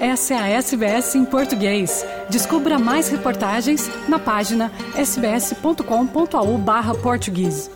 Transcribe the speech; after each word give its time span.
Essa 0.00 0.32
é 0.32 0.38
a 0.38 0.48
SBS 0.48 1.14
em 1.14 1.26
português. 1.26 2.06
Descubra 2.30 2.78
mais 2.78 3.10
reportagens 3.10 3.86
na 4.08 4.18
página 4.18 4.72
sbs.com.au 4.96 6.56
barra 6.56 6.94
português. 6.94 7.70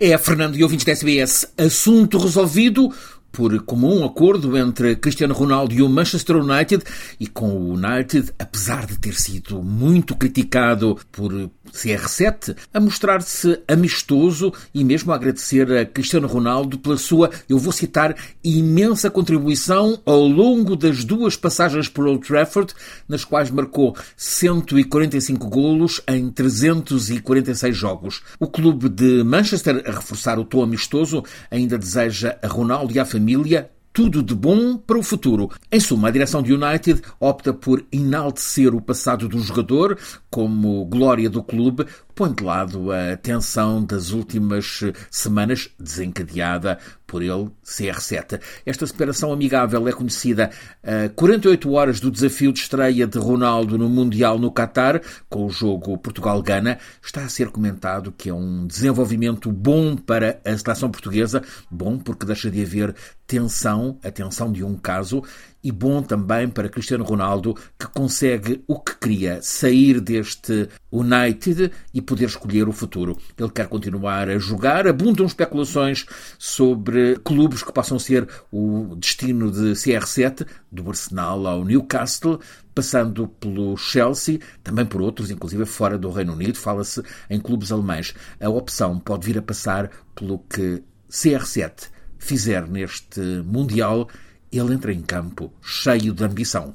É, 0.00 0.16
Fernando 0.16 0.56
e 0.56 0.62
ouvintes 0.62 0.86
da 0.86 0.92
SBS, 0.92 1.52
assunto 1.58 2.16
resolvido 2.16 2.90
por 3.30 3.62
comum 3.62 4.04
acordo 4.06 4.56
entre 4.56 4.96
Cristiano 4.96 5.34
Ronaldo 5.34 5.74
e 5.74 5.82
o 5.82 5.88
Manchester 5.88 6.36
United 6.36 6.82
e 7.20 7.26
com 7.26 7.50
o 7.50 7.74
United, 7.74 8.32
apesar 8.38 8.86
de 8.86 8.98
ter 8.98 9.14
sido 9.14 9.62
muito 9.62 10.16
criticado 10.16 10.98
por 11.12 11.50
CR7, 11.72 12.56
a 12.72 12.80
mostrar-se 12.80 13.60
amistoso 13.66 14.52
e 14.74 14.84
mesmo 14.84 15.12
a 15.12 15.16
agradecer 15.16 15.70
a 15.72 15.84
Cristiano 15.84 16.28
Ronaldo 16.28 16.78
pela 16.78 16.96
sua, 16.96 17.30
eu 17.48 17.58
vou 17.58 17.72
citar, 17.72 18.14
imensa 18.44 19.10
contribuição 19.10 20.00
ao 20.04 20.26
longo 20.26 20.76
das 20.76 21.04
duas 21.04 21.36
passagens 21.36 21.88
por 21.88 22.06
Old 22.06 22.26
Trafford, 22.26 22.74
nas 23.08 23.24
quais 23.24 23.50
marcou 23.50 23.96
145 24.16 25.48
golos 25.48 26.00
em 26.06 26.30
346 26.30 27.76
jogos. 27.76 28.22
O 28.38 28.46
clube 28.46 28.88
de 28.88 29.24
Manchester, 29.24 29.82
a 29.86 29.92
reforçar 29.92 30.38
o 30.38 30.44
tom 30.44 30.62
amistoso, 30.62 31.24
ainda 31.50 31.78
deseja 31.78 32.36
a 32.42 32.46
Ronaldo 32.46 32.94
e 32.94 32.98
à 32.98 33.04
família 33.04 33.70
tudo 33.92 34.22
de 34.22 34.34
bom 34.34 34.76
para 34.76 34.98
o 34.98 35.02
futuro. 35.02 35.50
Em 35.70 35.78
suma, 35.78 36.08
a 36.08 36.10
direção 36.10 36.42
de 36.42 36.52
United 36.52 37.02
opta 37.20 37.52
por 37.52 37.84
enaltecer 37.92 38.74
o 38.74 38.80
passado 38.80 39.28
do 39.28 39.38
jogador 39.38 39.98
como 40.30 40.84
glória 40.86 41.28
do 41.28 41.42
clube, 41.42 41.86
põe 42.14 42.32
de 42.32 42.42
lado 42.42 42.90
a 42.90 43.16
tensão 43.16 43.84
das 43.84 44.10
últimas 44.10 44.80
semanas 45.10 45.68
desencadeada 45.78 46.78
por 47.12 47.22
ele, 47.22 47.50
CR7. 47.62 48.40
Esta 48.64 48.86
separação 48.86 49.30
amigável 49.30 49.86
é 49.86 49.92
conhecida 49.92 50.50
a 50.82 51.10
48 51.10 51.70
horas 51.70 52.00
do 52.00 52.10
desafio 52.10 52.50
de 52.50 52.60
estreia 52.60 53.06
de 53.06 53.18
Ronaldo 53.18 53.76
no 53.76 53.86
Mundial 53.86 54.38
no 54.38 54.50
Qatar, 54.50 55.02
com 55.28 55.44
o 55.44 55.50
jogo 55.50 55.98
Portugal-Gana. 55.98 56.78
Está 57.04 57.22
a 57.22 57.28
ser 57.28 57.50
comentado 57.50 58.14
que 58.16 58.30
é 58.30 58.34
um 58.34 58.66
desenvolvimento 58.66 59.52
bom 59.52 59.94
para 59.94 60.40
a 60.42 60.56
seleção 60.56 60.90
portuguesa, 60.90 61.42
bom 61.70 61.98
porque 61.98 62.24
deixa 62.24 62.50
de 62.50 62.62
haver 62.62 62.94
tensão, 63.26 63.98
a 64.02 64.10
tensão 64.10 64.50
de 64.50 64.64
um 64.64 64.74
caso, 64.74 65.22
e 65.62 65.70
bom 65.70 66.02
também 66.02 66.48
para 66.48 66.68
Cristiano 66.68 67.04
Ronaldo, 67.04 67.54
que 67.78 67.86
consegue 67.86 68.62
o 68.66 68.80
que 68.80 68.96
queria, 68.96 69.40
sair 69.42 70.00
deste 70.00 70.68
United 70.90 71.70
e 71.94 72.02
poder 72.02 72.26
escolher 72.26 72.68
o 72.68 72.72
futuro. 72.72 73.16
Ele 73.38 73.50
quer 73.50 73.68
continuar 73.68 74.28
a 74.28 74.38
jogar. 74.38 74.86
Abundam 74.86 75.26
especulações 75.26 76.04
sobre 76.38 77.16
clubes 77.24 77.62
que 77.62 77.72
possam 77.72 77.98
ser 77.98 78.28
o 78.50 78.96
destino 78.96 79.50
de 79.50 79.72
CR7, 79.72 80.46
do 80.70 80.88
Arsenal 80.88 81.46
ao 81.46 81.64
Newcastle, 81.64 82.40
passando 82.74 83.28
pelo 83.28 83.76
Chelsea, 83.76 84.40
também 84.64 84.84
por 84.84 85.00
outros, 85.00 85.30
inclusive 85.30 85.64
fora 85.64 85.98
do 85.98 86.10
Reino 86.10 86.32
Unido. 86.32 86.56
Fala-se 86.58 87.02
em 87.30 87.38
clubes 87.38 87.70
alemães. 87.70 88.14
A 88.40 88.48
opção 88.48 88.98
pode 88.98 89.26
vir 89.26 89.38
a 89.38 89.42
passar 89.42 89.90
pelo 90.14 90.38
que 90.38 90.82
CR7 91.10 91.90
fizer 92.18 92.66
neste 92.68 93.20
Mundial 93.44 94.08
ele 94.52 94.74
entra 94.74 94.92
em 94.92 95.00
campo 95.00 95.52
cheio 95.62 96.12
de 96.12 96.24
ambição. 96.24 96.74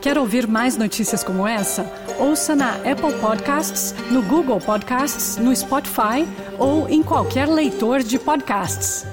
Quer 0.00 0.18
ouvir 0.18 0.46
mais 0.46 0.76
notícias 0.76 1.24
como 1.24 1.46
essa? 1.46 1.90
Ouça 2.18 2.54
na 2.54 2.74
Apple 2.74 3.18
Podcasts, 3.22 3.94
no 4.10 4.22
Google 4.22 4.60
Podcasts, 4.60 5.38
no 5.38 5.56
Spotify 5.56 6.28
ou 6.58 6.86
em 6.88 7.02
qualquer 7.02 7.48
leitor 7.48 8.02
de 8.02 8.18
podcasts. 8.18 9.06